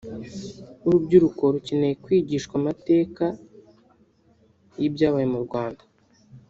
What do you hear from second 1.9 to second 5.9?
kwigishwa amatega y’ibyabaye mu Rwanda